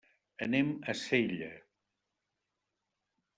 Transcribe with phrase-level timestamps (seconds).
[0.45, 1.51] Anem a Sella.